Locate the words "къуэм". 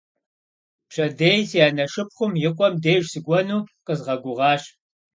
2.55-2.75